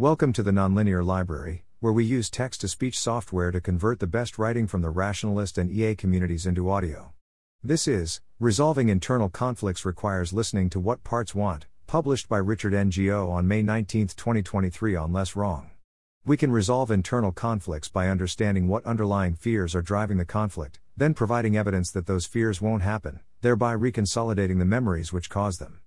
Welcome 0.00 0.32
to 0.32 0.42
the 0.42 0.50
Nonlinear 0.50 1.04
Library, 1.04 1.66
where 1.80 1.92
we 1.92 2.06
use 2.06 2.30
text 2.30 2.62
to 2.62 2.68
speech 2.68 2.98
software 2.98 3.50
to 3.50 3.60
convert 3.60 4.00
the 4.00 4.06
best 4.06 4.38
writing 4.38 4.66
from 4.66 4.80
the 4.80 4.88
rationalist 4.88 5.58
and 5.58 5.70
EA 5.70 5.94
communities 5.94 6.46
into 6.46 6.70
audio. 6.70 7.12
This 7.62 7.86
is 7.86 8.22
Resolving 8.38 8.88
Internal 8.88 9.28
Conflicts 9.28 9.84
Requires 9.84 10.32
Listening 10.32 10.70
to 10.70 10.80
What 10.80 11.04
Parts 11.04 11.34
Want, 11.34 11.66
published 11.86 12.30
by 12.30 12.38
Richard 12.38 12.72
Ngo 12.72 13.30
on 13.30 13.46
May 13.46 13.60
19, 13.60 14.06
2023, 14.06 14.96
on 14.96 15.12
Less 15.12 15.36
Wrong. 15.36 15.68
We 16.24 16.38
can 16.38 16.50
resolve 16.50 16.90
internal 16.90 17.30
conflicts 17.30 17.90
by 17.90 18.08
understanding 18.08 18.68
what 18.68 18.86
underlying 18.86 19.34
fears 19.34 19.74
are 19.74 19.82
driving 19.82 20.16
the 20.16 20.24
conflict, 20.24 20.80
then 20.96 21.12
providing 21.12 21.58
evidence 21.58 21.90
that 21.90 22.06
those 22.06 22.24
fears 22.24 22.62
won't 22.62 22.82
happen, 22.82 23.20
thereby 23.42 23.76
reconsolidating 23.76 24.60
the 24.60 24.64
memories 24.64 25.12
which 25.12 25.28
cause 25.28 25.58
them. 25.58 25.80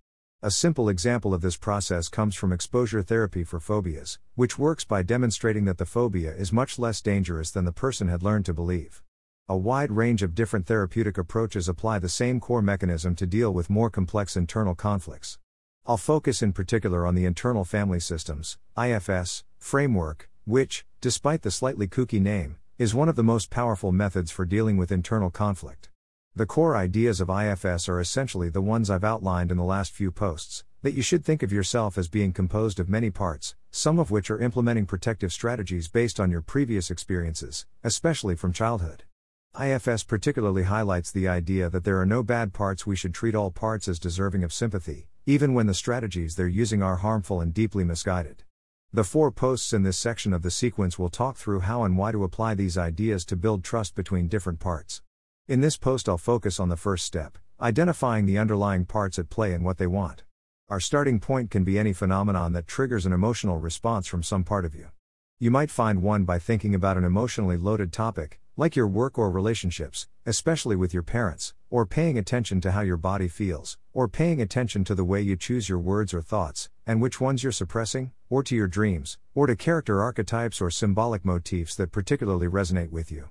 A 0.46 0.52
simple 0.52 0.90
example 0.90 1.34
of 1.34 1.40
this 1.40 1.56
process 1.56 2.10
comes 2.10 2.36
from 2.36 2.52
exposure 2.52 3.02
therapy 3.02 3.46
for 3.46 3.62
phobias, 3.62 4.20
which 4.36 4.60
works 4.60 4.84
by 4.84 5.02
demonstrating 5.02 5.64
that 5.64 5.78
the 5.78 5.86
phobia 5.86 6.36
is 6.36 6.52
much 6.52 6.78
less 6.78 7.00
dangerous 7.00 7.50
than 7.50 7.64
the 7.64 7.72
person 7.72 8.10
had 8.10 8.24
learned 8.24 8.44
to 8.48 8.54
believe. 8.54 9.02
A 9.48 9.56
wide 9.56 9.90
range 9.90 10.22
of 10.22 10.36
different 10.36 10.66
therapeutic 10.66 11.18
approaches 11.18 11.70
apply 11.70 12.00
the 12.00 12.10
same 12.10 12.42
core 12.42 12.62
mechanism 12.62 13.16
to 13.16 13.26
deal 13.26 13.54
with 13.54 13.70
more 13.70 13.90
complex 13.90 14.36
internal 14.36 14.76
conflicts. 14.76 15.38
I'll 15.86 15.96
focus 15.96 16.42
in 16.42 16.52
particular 16.52 17.08
on 17.08 17.16
the 17.16 17.24
internal 17.24 17.64
family 17.64 18.02
systems, 18.02 18.58
IFS, 18.78 19.46
framework, 19.58 20.30
which, 20.44 20.86
despite 21.00 21.44
the 21.44 21.52
slightly 21.52 21.88
kooky 21.88 22.20
name, 22.20 22.58
is 22.78 22.94
one 22.94 23.08
of 23.08 23.16
the 23.16 23.24
most 23.24 23.50
powerful 23.50 23.94
methods 23.94 24.30
for 24.30 24.44
dealing 24.44 24.76
with 24.76 24.92
internal 24.92 25.30
conflict. 25.30 25.90
The 26.36 26.48
core 26.48 26.76
ideas 26.76 27.22
of 27.22 27.30
IFS 27.30 27.88
are 27.88 28.00
essentially 28.00 28.50
the 28.50 28.60
ones 28.60 28.90
I've 28.90 29.04
outlined 29.04 29.52
in 29.52 29.58
the 29.58 29.64
last 29.64 29.92
few 29.92 30.10
posts 30.10 30.64
that 30.82 30.96
you 30.96 31.04
should 31.04 31.24
think 31.24 31.44
of 31.44 31.54
yourself 31.54 31.96
as 31.96 32.08
being 32.08 32.34
composed 32.34 32.80
of 32.80 32.90
many 32.90 33.12
parts, 33.12 33.54
some 33.70 34.00
of 34.00 34.10
which 34.10 34.32
are 34.32 34.40
implementing 34.40 34.88
protective 34.88 35.32
strategies 35.32 35.88
based 35.88 36.20
on 36.20 36.32
your 36.32 36.42
previous 36.42 36.90
experiences, 36.90 37.68
especially 37.84 38.36
from 38.36 38.52
childhood. 38.52 39.04
IFS 39.62 40.04
particularly 40.04 40.64
highlights 40.64 41.12
the 41.12 41.28
idea 41.28 41.70
that 41.70 41.84
there 41.84 42.02
are 42.02 42.06
no 42.06 42.24
bad 42.24 42.52
parts, 42.52 42.88
we 42.88 42.96
should 42.96 43.14
treat 43.14 43.36
all 43.36 43.52
parts 43.52 43.88
as 43.88 44.00
deserving 44.00 44.44
of 44.44 44.52
sympathy, 44.52 45.08
even 45.28 45.54
when 45.54 45.68
the 45.68 45.76
strategies 45.76 46.36
they're 46.36 46.48
using 46.48 46.82
are 46.82 46.96
harmful 46.96 47.42
and 47.42 47.54
deeply 47.54 47.84
misguided. 47.84 48.42
The 48.92 49.04
four 49.04 49.30
posts 49.30 49.72
in 49.72 49.84
this 49.84 50.00
section 50.00 50.34
of 50.34 50.42
the 50.42 50.50
sequence 50.50 50.98
will 50.98 51.10
talk 51.10 51.38
through 51.38 51.60
how 51.60 51.84
and 51.84 51.96
why 51.96 52.12
to 52.12 52.24
apply 52.24 52.56
these 52.56 52.76
ideas 52.76 53.24
to 53.26 53.36
build 53.36 53.64
trust 53.64 53.94
between 53.94 54.28
different 54.28 54.60
parts. 54.60 55.04
In 55.46 55.60
this 55.60 55.76
post, 55.76 56.08
I'll 56.08 56.18
focus 56.18 56.58
on 56.58 56.70
the 56.70 56.78
first 56.78 57.06
step 57.06 57.38
identifying 57.60 58.26
the 58.26 58.38
underlying 58.38 58.86
parts 58.86 59.20
at 59.20 59.30
play 59.30 59.54
and 59.54 59.66
what 59.66 59.78
they 59.78 59.88
want. 59.88 60.24
Our 60.70 60.80
starting 60.80 61.20
point 61.20 61.52
can 61.52 61.66
be 61.66 61.78
any 61.78 61.92
phenomenon 61.92 62.54
that 62.54 62.66
triggers 62.66 63.06
an 63.06 63.12
emotional 63.12 63.58
response 63.58 64.08
from 64.08 64.24
some 64.24 64.46
part 64.46 64.64
of 64.64 64.74
you. 64.74 64.88
You 65.40 65.52
might 65.52 65.70
find 65.70 66.02
one 66.02 66.24
by 66.24 66.40
thinking 66.40 66.74
about 66.74 66.96
an 66.96 67.04
emotionally 67.04 67.58
loaded 67.58 67.92
topic, 67.92 68.40
like 68.56 68.78
your 68.78 68.88
work 68.88 69.18
or 69.18 69.30
relationships, 69.30 70.08
especially 70.26 70.78
with 70.78 70.94
your 70.94 71.04
parents, 71.04 71.54
or 71.70 71.86
paying 71.86 72.18
attention 72.18 72.62
to 72.62 72.72
how 72.72 72.82
your 72.82 72.98
body 72.98 73.28
feels, 73.28 73.78
or 73.92 74.08
paying 74.08 74.42
attention 74.42 74.86
to 74.86 74.96
the 74.96 75.04
way 75.04 75.22
you 75.22 75.36
choose 75.36 75.68
your 75.68 75.80
words 75.80 76.14
or 76.14 76.22
thoughts, 76.22 76.70
and 76.88 77.02
which 77.02 77.20
ones 77.20 77.44
you're 77.44 77.52
suppressing, 77.52 78.14
or 78.30 78.44
to 78.44 78.56
your 78.56 78.68
dreams, 78.68 79.18
or 79.36 79.48
to 79.48 79.58
character 79.58 80.02
archetypes 80.02 80.62
or 80.62 80.70
symbolic 80.70 81.26
motifs 81.26 81.76
that 81.76 81.92
particularly 81.92 82.48
resonate 82.48 82.92
with 82.92 83.12
you. 83.12 83.28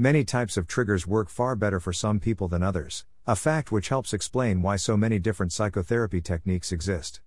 Many 0.00 0.22
types 0.22 0.56
of 0.56 0.68
triggers 0.68 1.08
work 1.08 1.28
far 1.28 1.56
better 1.56 1.80
for 1.80 1.92
some 1.92 2.20
people 2.20 2.46
than 2.46 2.62
others, 2.62 3.04
a 3.26 3.34
fact 3.34 3.72
which 3.72 3.88
helps 3.88 4.12
explain 4.12 4.62
why 4.62 4.76
so 4.76 4.96
many 4.96 5.18
different 5.18 5.52
psychotherapy 5.52 6.20
techniques 6.20 6.70
exist. 6.70 7.20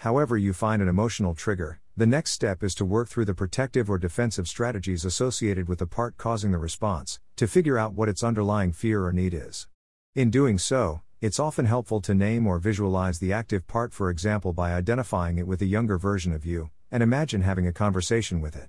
However, 0.00 0.36
you 0.36 0.52
find 0.52 0.82
an 0.82 0.88
emotional 0.88 1.34
trigger, 1.34 1.80
the 1.96 2.04
next 2.04 2.32
step 2.32 2.62
is 2.62 2.74
to 2.74 2.84
work 2.84 3.08
through 3.08 3.24
the 3.24 3.32
protective 3.32 3.88
or 3.88 3.96
defensive 3.96 4.46
strategies 4.46 5.06
associated 5.06 5.70
with 5.70 5.78
the 5.78 5.86
part 5.86 6.18
causing 6.18 6.50
the 6.52 6.58
response, 6.58 7.18
to 7.36 7.46
figure 7.46 7.78
out 7.78 7.94
what 7.94 8.10
its 8.10 8.22
underlying 8.22 8.72
fear 8.72 9.06
or 9.06 9.12
need 9.14 9.32
is. 9.32 9.66
In 10.14 10.28
doing 10.28 10.58
so, 10.58 11.00
it's 11.22 11.40
often 11.40 11.64
helpful 11.64 12.02
to 12.02 12.14
name 12.14 12.46
or 12.46 12.58
visualize 12.58 13.20
the 13.20 13.32
active 13.32 13.66
part, 13.66 13.94
for 13.94 14.10
example, 14.10 14.52
by 14.52 14.74
identifying 14.74 15.38
it 15.38 15.46
with 15.46 15.62
a 15.62 15.66
younger 15.66 15.96
version 15.96 16.34
of 16.34 16.44
you, 16.44 16.68
and 16.90 17.02
imagine 17.02 17.40
having 17.40 17.66
a 17.66 17.72
conversation 17.72 18.42
with 18.42 18.54
it. 18.54 18.68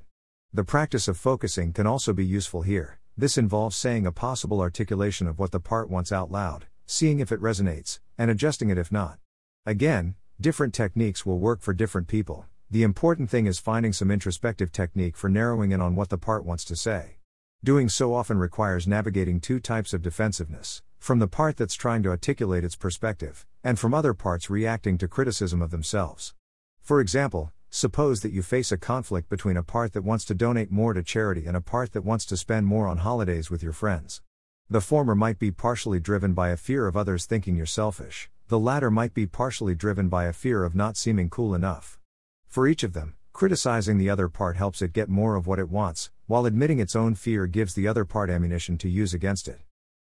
The 0.53 0.63
practice 0.63 1.09
of 1.09 1.17
focusing 1.17 1.73
can 1.73 1.85
also 1.85 2.13
be 2.13 2.25
useful 2.25 2.61
here. 2.61 2.98
This 3.19 3.38
involves 3.38 3.75
saying 3.75 4.07
a 4.07 4.13
possible 4.13 4.62
articulation 4.62 5.28
of 5.28 5.40
what 5.40 5.52
the 5.52 5.59
part 5.59 5.90
wants 5.90 6.09
out 6.09 6.31
loud, 6.31 6.68
seeing 6.85 7.19
if 7.19 7.34
it 7.34 7.41
resonates, 7.41 8.00
and 8.18 8.31
adjusting 8.31 8.69
it 8.69 8.78
if 8.78 8.94
not. 8.94 9.19
Again, 9.66 10.16
different 10.40 10.74
techniques 10.74 11.25
will 11.25 11.38
work 11.38 11.59
for 11.59 11.74
different 11.74 12.08
people. 12.08 12.46
The 12.72 12.84
important 12.84 13.29
thing 13.29 13.46
is 13.46 13.59
finding 13.59 13.91
some 13.91 14.09
introspective 14.09 14.72
technique 14.72 15.18
for 15.18 15.28
narrowing 15.28 15.74
in 15.74 15.81
on 15.81 15.97
what 15.97 16.08
the 16.08 16.18
part 16.18 16.46
wants 16.46 16.63
to 16.63 16.78
say. 16.78 17.18
Doing 17.62 17.90
so 17.90 18.13
often 18.13 18.38
requires 18.38 18.88
navigating 18.88 19.41
two 19.41 19.59
types 19.59 19.91
of 19.91 20.02
defensiveness 20.02 20.81
from 20.97 21.19
the 21.19 21.28
part 21.28 21.58
that's 21.58 21.75
trying 21.75 22.03
to 22.03 22.09
articulate 22.09 22.63
its 22.63 22.78
perspective, 22.78 23.46
and 23.66 23.78
from 23.78 23.94
other 23.94 24.13
parts 24.13 24.50
reacting 24.50 24.97
to 24.97 25.09
criticism 25.09 25.62
of 25.62 25.72
themselves. 25.72 26.35
For 26.79 27.02
example, 27.02 27.52
Suppose 27.72 28.22
that 28.22 28.31
you 28.31 28.41
face 28.41 28.72
a 28.72 28.78
conflict 28.78 29.30
between 29.30 29.56
a 29.56 29.62
part 29.62 29.94
that 29.94 30.03
wants 30.03 30.25
to 30.25 30.34
donate 30.34 30.72
more 30.72 30.94
to 30.94 31.03
charity 31.03 31.46
and 31.46 31.56
a 31.56 31.62
part 31.62 31.94
that 31.94 32.03
wants 32.03 32.25
to 32.25 32.38
spend 32.38 32.66
more 32.66 32.88
on 32.88 32.97
holidays 32.97 33.52
with 33.52 33.62
your 33.62 33.74
friends. 33.74 34.24
The 34.69 34.81
former 34.81 35.13
might 35.13 35.38
be 35.38 35.52
partially 35.52 36.00
driven 36.00 36.34
by 36.34 36.50
a 36.50 36.58
fear 36.58 36.88
of 36.88 36.97
others 36.97 37.28
thinking 37.28 37.56
you're 37.56 37.68
selfish, 37.68 38.29
the 38.47 38.58
latter 38.58 38.90
might 38.90 39.13
be 39.13 39.28
partially 39.28 39.75
driven 39.75 40.09
by 40.09 40.25
a 40.25 40.34
fear 40.34 40.63
of 40.63 40.74
not 40.74 40.97
seeming 40.97 41.29
cool 41.29 41.53
enough. 41.53 42.00
For 42.47 42.68
each 42.68 42.81
of 42.81 42.94
them, 42.94 43.16
criticizing 43.34 44.00
the 44.00 44.09
other 44.09 44.29
part 44.29 44.58
helps 44.58 44.81
it 44.81 44.91
get 44.91 45.08
more 45.08 45.35
of 45.35 45.46
what 45.46 45.59
it 45.59 45.69
wants, 45.69 46.09
while 46.25 46.47
admitting 46.47 46.79
its 46.79 46.96
own 46.96 47.13
fear 47.13 47.46
gives 47.46 47.75
the 47.75 47.88
other 47.88 48.03
part 48.03 48.31
ammunition 48.31 48.79
to 48.79 48.90
use 48.90 49.13
against 49.13 49.47
it. 49.47 49.62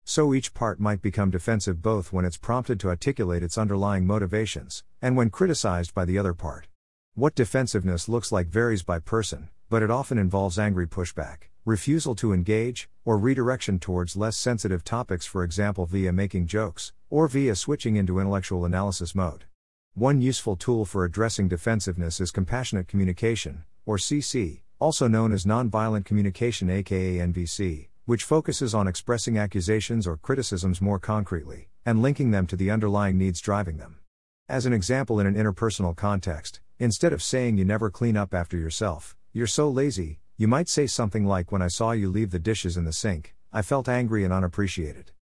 So 0.05 0.35
each 0.35 0.53
part 0.53 0.81
might 0.81 1.01
become 1.01 1.31
defensive 1.31 1.81
both 1.81 2.13
when 2.13 2.25
it's 2.25 2.37
prompted 2.37 2.81
to 2.81 2.89
articulate 2.89 3.45
its 3.45 3.57
underlying 3.57 4.05
motivations, 4.05 4.83
and 5.01 5.17
when 5.17 5.31
criticized 5.31 5.95
by 5.95 6.05
the 6.05 6.19
other 6.19 6.35
part. 6.35 6.67
What 7.15 7.35
defensiveness 7.35 8.09
looks 8.09 8.33
like 8.33 8.47
varies 8.47 8.83
by 8.83 8.99
person, 8.99 9.51
but 9.69 9.83
it 9.83 9.91
often 9.91 10.17
involves 10.17 10.59
angry 10.59 10.87
pushback, 10.87 11.51
refusal 11.67 12.15
to 12.15 12.33
engage, 12.33 12.89
or 13.05 13.19
redirection 13.19 13.79
towards 13.79 14.17
less 14.17 14.35
sensitive 14.35 14.83
topics, 14.83 15.27
for 15.27 15.45
example, 15.45 15.85
via 15.85 16.11
making 16.11 16.47
jokes, 16.47 16.95
or 17.11 17.29
via 17.29 17.55
switching 17.55 17.97
into 17.97 18.19
intellectual 18.19 18.65
analysis 18.65 19.15
mode. 19.15 19.45
One 19.93 20.23
useful 20.23 20.57
tool 20.57 20.87
for 20.87 21.05
addressing 21.05 21.49
defensiveness 21.49 22.19
is 22.19 22.31
compassionate 22.31 22.89
communication, 22.89 23.65
or 23.85 23.99
CC, 23.99 24.63
also 24.79 25.07
known 25.07 25.35
as 25.35 25.45
nonviolent 25.45 26.07
communication, 26.07 26.71
aka 26.71 27.19
NVC, 27.19 27.89
which 28.07 28.25
focuses 28.25 28.75
on 28.75 28.89
expressing 28.89 29.37
accusations 29.37 30.07
or 30.07 30.17
criticisms 30.17 30.81
more 30.81 30.99
concretely, 30.99 31.69
and 31.85 32.01
linking 32.01 32.31
them 32.31 32.47
to 32.47 32.57
the 32.57 32.71
underlying 32.71 33.19
needs 33.19 33.43
driving 33.43 33.77
them. 33.77 33.99
As 34.49 34.65
an 34.65 34.73
example, 34.73 35.21
in 35.21 35.27
an 35.27 35.35
interpersonal 35.35 35.95
context, 35.95 36.62
Instead 36.83 37.13
of 37.13 37.23
saying 37.23 37.57
you 37.57 37.65
never 37.65 37.91
clean 37.91 38.17
up 38.17 38.35
after 38.35 38.57
yourself, 38.57 39.15
you're 39.33 39.47
so 39.47 39.69
lazy, 39.69 40.19
you 40.37 40.49
might 40.49 40.69
say 40.69 40.85
something 40.85 41.25
like 41.25 41.53
When 41.53 41.63
I 41.63 41.69
saw 41.69 41.93
you 41.93 42.11
leave 42.11 42.33
the 42.33 42.41
dishes 42.41 42.77
in 42.77 42.85
the 42.85 42.93
sink, 42.93 43.37
I 43.53 43.63
felt 43.63 43.89
angry 43.89 44.25
and 44.25 44.33
unappreciated. 44.33 45.13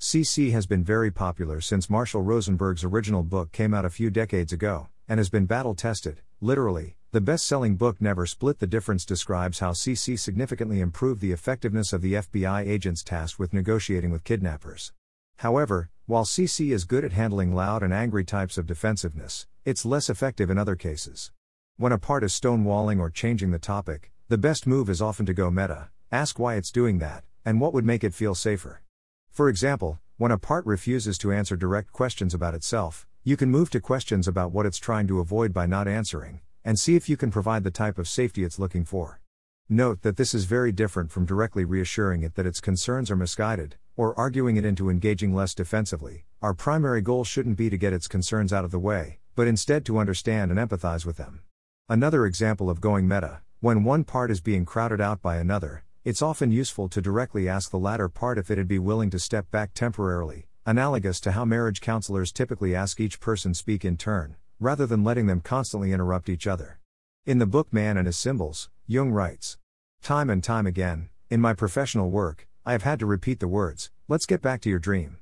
CC 0.00 0.50
has 0.52 0.66
been 0.66 0.82
very 0.82 1.10
popular 1.10 1.60
since 1.60 1.90
Marshall 1.90 2.22
Rosenberg's 2.22 2.84
original 2.84 3.22
book 3.22 3.52
came 3.52 3.74
out 3.74 3.84
a 3.84 3.90
few 3.90 4.08
decades 4.08 4.54
ago, 4.54 4.88
and 5.08 5.20
has 5.20 5.28
been 5.28 5.44
battle 5.44 5.74
tested. 5.74 6.22
Literally, 6.40 6.96
the 7.12 7.20
best 7.20 7.46
selling 7.46 7.76
book 7.76 8.00
Never 8.00 8.24
Split 8.24 8.58
the 8.58 8.66
Difference 8.66 9.04
describes 9.04 9.58
how 9.58 9.72
CC 9.72 10.18
significantly 10.18 10.80
improved 10.80 11.20
the 11.20 11.32
effectiveness 11.32 11.92
of 11.92 12.00
the 12.00 12.14
FBI 12.14 12.66
agents 12.66 13.04
tasked 13.04 13.38
with 13.38 13.52
negotiating 13.52 14.10
with 14.10 14.24
kidnappers. 14.24 14.94
However, 15.40 15.88
while 16.04 16.26
CC 16.26 16.70
is 16.70 16.84
good 16.84 17.02
at 17.02 17.12
handling 17.12 17.54
loud 17.54 17.82
and 17.82 17.94
angry 17.94 18.24
types 18.24 18.58
of 18.58 18.66
defensiveness, 18.66 19.46
it's 19.64 19.86
less 19.86 20.10
effective 20.10 20.50
in 20.50 20.58
other 20.58 20.76
cases. 20.76 21.32
When 21.78 21.92
a 21.92 21.98
part 21.98 22.24
is 22.24 22.38
stonewalling 22.38 23.00
or 23.00 23.08
changing 23.08 23.50
the 23.50 23.58
topic, 23.58 24.12
the 24.28 24.36
best 24.36 24.66
move 24.66 24.90
is 24.90 25.00
often 25.00 25.24
to 25.24 25.32
go 25.32 25.50
meta, 25.50 25.88
ask 26.12 26.38
why 26.38 26.56
it's 26.56 26.70
doing 26.70 26.98
that, 26.98 27.24
and 27.42 27.58
what 27.58 27.72
would 27.72 27.86
make 27.86 28.04
it 28.04 28.12
feel 28.12 28.34
safer. 28.34 28.82
For 29.30 29.48
example, 29.48 29.98
when 30.18 30.30
a 30.30 30.36
part 30.36 30.66
refuses 30.66 31.16
to 31.16 31.32
answer 31.32 31.56
direct 31.56 31.90
questions 31.90 32.34
about 32.34 32.52
itself, 32.52 33.06
you 33.24 33.38
can 33.38 33.50
move 33.50 33.70
to 33.70 33.80
questions 33.80 34.28
about 34.28 34.52
what 34.52 34.66
it's 34.66 34.76
trying 34.76 35.06
to 35.06 35.20
avoid 35.20 35.54
by 35.54 35.64
not 35.64 35.88
answering, 35.88 36.42
and 36.66 36.78
see 36.78 36.96
if 36.96 37.08
you 37.08 37.16
can 37.16 37.30
provide 37.30 37.64
the 37.64 37.70
type 37.70 37.96
of 37.96 38.08
safety 38.08 38.44
it's 38.44 38.58
looking 38.58 38.84
for. 38.84 39.22
Note 39.70 40.02
that 40.02 40.18
this 40.18 40.34
is 40.34 40.44
very 40.44 40.70
different 40.70 41.10
from 41.10 41.24
directly 41.24 41.64
reassuring 41.64 42.24
it 42.24 42.34
that 42.34 42.44
its 42.44 42.60
concerns 42.60 43.10
are 43.10 43.16
misguided, 43.16 43.76
or 43.96 44.18
arguing 44.18 44.56
it 44.56 44.64
into 44.64 44.90
engaging 44.90 45.34
less 45.34 45.54
defensively, 45.54 46.24
our 46.42 46.54
primary 46.54 47.02
goal 47.02 47.24
shouldn't 47.24 47.56
be 47.56 47.68
to 47.68 47.76
get 47.76 47.92
its 47.92 48.08
concerns 48.08 48.52
out 48.52 48.64
of 48.64 48.70
the 48.70 48.78
way, 48.78 49.18
but 49.36 49.46
instead 49.46 49.84
to 49.84 49.98
understand 49.98 50.50
and 50.50 50.58
empathize 50.58 51.04
with 51.04 51.16
them. 51.16 51.40
Another 51.88 52.26
example 52.26 52.70
of 52.70 52.80
going 52.80 53.06
meta, 53.06 53.40
when 53.60 53.84
one 53.84 54.04
part 54.04 54.30
is 54.30 54.40
being 54.40 54.64
crowded 54.64 55.00
out 55.00 55.20
by 55.20 55.36
another, 55.36 55.84
it's 56.02 56.22
often 56.22 56.50
useful 56.50 56.88
to 56.88 57.02
directly 57.02 57.48
ask 57.48 57.70
the 57.70 57.78
latter 57.78 58.08
part 58.08 58.38
if 58.38 58.50
it'd 58.50 58.66
be 58.66 58.78
willing 58.78 59.10
to 59.10 59.18
step 59.18 59.50
back 59.50 59.74
temporarily, 59.74 60.46
analogous 60.64 61.20
to 61.20 61.32
how 61.32 61.44
marriage 61.44 61.80
counselors 61.80 62.32
typically 62.32 62.74
ask 62.74 63.00
each 63.00 63.20
person 63.20 63.52
speak 63.52 63.84
in 63.84 63.96
turn, 63.96 64.36
rather 64.58 64.86
than 64.86 65.04
letting 65.04 65.26
them 65.26 65.40
constantly 65.40 65.92
interrupt 65.92 66.28
each 66.28 66.46
other. 66.46 66.80
In 67.26 67.38
the 67.38 67.46
book 67.46 67.72
Man 67.72 67.98
and 67.98 68.06
His 68.06 68.16
Symbols, 68.16 68.70
Jung 68.86 69.10
writes 69.10 69.58
Time 70.02 70.30
and 70.30 70.42
time 70.42 70.66
again, 70.66 71.10
in 71.28 71.40
my 71.40 71.52
professional 71.52 72.10
work, 72.10 72.48
I 72.66 72.72
have 72.72 72.82
had 72.82 72.98
to 72.98 73.06
repeat 73.06 73.40
the 73.40 73.48
words, 73.48 73.90
let's 74.06 74.26
get 74.26 74.42
back 74.42 74.60
to 74.60 74.68
your 74.68 74.78
dream. 74.78 75.16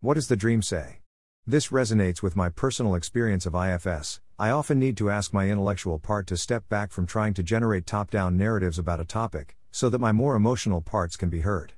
What 0.00 0.14
does 0.14 0.28
the 0.28 0.36
dream 0.36 0.62
say? 0.62 1.00
This 1.44 1.68
resonates 1.68 2.22
with 2.22 2.36
my 2.36 2.50
personal 2.50 2.94
experience 2.94 3.46
of 3.46 3.54
IFS. 3.56 4.20
I 4.38 4.50
often 4.50 4.78
need 4.78 4.96
to 4.98 5.10
ask 5.10 5.32
my 5.32 5.48
intellectual 5.48 5.98
part 5.98 6.28
to 6.28 6.36
step 6.36 6.68
back 6.68 6.92
from 6.92 7.04
trying 7.04 7.34
to 7.34 7.42
generate 7.42 7.84
top 7.84 8.12
down 8.12 8.36
narratives 8.36 8.78
about 8.78 9.00
a 9.00 9.04
topic, 9.04 9.56
so 9.72 9.88
that 9.88 10.00
my 10.00 10.12
more 10.12 10.36
emotional 10.36 10.80
parts 10.80 11.16
can 11.16 11.30
be 11.30 11.40
heard. 11.40 11.72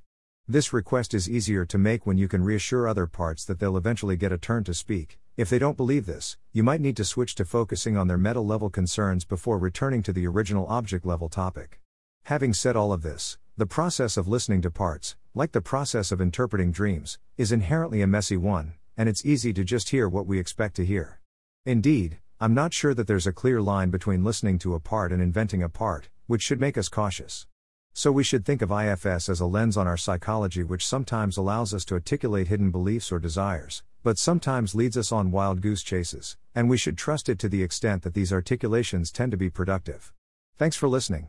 This 0.46 0.74
request 0.74 1.14
is 1.14 1.30
easier 1.30 1.64
to 1.64 1.78
make 1.78 2.04
when 2.04 2.18
you 2.18 2.28
can 2.28 2.44
reassure 2.44 2.86
other 2.86 3.06
parts 3.06 3.42
that 3.46 3.58
they'll 3.58 3.78
eventually 3.78 4.18
get 4.18 4.32
a 4.32 4.38
turn 4.38 4.64
to 4.64 4.74
speak. 4.74 5.18
If 5.38 5.48
they 5.48 5.58
don't 5.58 5.78
believe 5.78 6.04
this, 6.04 6.36
you 6.52 6.62
might 6.62 6.82
need 6.82 6.96
to 6.98 7.04
switch 7.06 7.34
to 7.36 7.46
focusing 7.46 7.96
on 7.96 8.06
their 8.06 8.18
meta 8.18 8.40
level 8.40 8.68
concerns 8.68 9.24
before 9.24 9.58
returning 9.58 10.02
to 10.02 10.12
the 10.12 10.26
original 10.26 10.66
object 10.66 11.06
level 11.06 11.30
topic. 11.30 11.80
Having 12.24 12.52
said 12.52 12.76
all 12.76 12.92
of 12.92 13.00
this, 13.00 13.38
the 13.58 13.64
process 13.64 14.18
of 14.18 14.28
listening 14.28 14.60
to 14.60 14.70
parts, 14.70 15.16
like 15.34 15.52
the 15.52 15.62
process 15.62 16.12
of 16.12 16.20
interpreting 16.20 16.70
dreams, 16.70 17.18
is 17.38 17.52
inherently 17.52 18.02
a 18.02 18.06
messy 18.06 18.36
one, 18.36 18.74
and 18.98 19.08
it's 19.08 19.24
easy 19.24 19.54
to 19.54 19.64
just 19.64 19.88
hear 19.88 20.10
what 20.10 20.26
we 20.26 20.38
expect 20.38 20.76
to 20.76 20.84
hear. 20.84 21.20
Indeed, 21.64 22.18
I'm 22.38 22.52
not 22.52 22.74
sure 22.74 22.92
that 22.92 23.06
there's 23.06 23.26
a 23.26 23.32
clear 23.32 23.62
line 23.62 23.88
between 23.88 24.24
listening 24.24 24.58
to 24.58 24.74
a 24.74 24.80
part 24.80 25.10
and 25.10 25.22
inventing 25.22 25.62
a 25.62 25.70
part, 25.70 26.10
which 26.26 26.42
should 26.42 26.60
make 26.60 26.76
us 26.76 26.90
cautious. 26.90 27.46
So 27.94 28.12
we 28.12 28.24
should 28.24 28.44
think 28.44 28.60
of 28.60 28.70
IFS 28.70 29.30
as 29.30 29.40
a 29.40 29.46
lens 29.46 29.78
on 29.78 29.86
our 29.86 29.96
psychology 29.96 30.62
which 30.62 30.86
sometimes 30.86 31.38
allows 31.38 31.72
us 31.72 31.86
to 31.86 31.94
articulate 31.94 32.48
hidden 32.48 32.70
beliefs 32.70 33.10
or 33.10 33.18
desires, 33.18 33.82
but 34.02 34.18
sometimes 34.18 34.74
leads 34.74 34.98
us 34.98 35.10
on 35.10 35.30
wild 35.30 35.62
goose 35.62 35.82
chases, 35.82 36.36
and 36.54 36.68
we 36.68 36.76
should 36.76 36.98
trust 36.98 37.30
it 37.30 37.38
to 37.38 37.48
the 37.48 37.62
extent 37.62 38.02
that 38.02 38.12
these 38.12 38.34
articulations 38.34 39.10
tend 39.10 39.30
to 39.30 39.38
be 39.38 39.48
productive. 39.48 40.12
Thanks 40.58 40.76
for 40.76 40.88
listening. 40.88 41.28